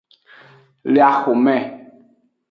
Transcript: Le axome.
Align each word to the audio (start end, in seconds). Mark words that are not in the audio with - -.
Le 0.83 0.99
axome. 0.99 1.55